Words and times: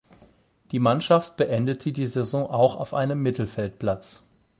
Die 0.71 0.79
Mannschaft 0.79 1.37
beendete 1.37 1.91
die 1.91 2.07
Saison 2.07 2.49
auch 2.49 2.75
auf 2.75 2.95
einem 2.95 3.19
Mittelfeldplatz. 3.21 4.25